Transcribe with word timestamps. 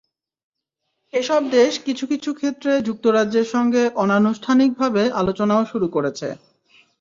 এসব 1.13 1.41
দেশ 1.51 1.73
কিছু 1.85 2.05
কিছু 2.11 2.29
ক্ষেত্রে 2.33 2.71
যুক্তরাজ্যের 2.87 3.47
সঙ্গে 3.53 3.83
অনানুষ্ঠানিকভাবে 4.03 5.03
আলোচনাও 5.19 5.63
শুরু 5.71 5.87
করেছে। 5.95 6.27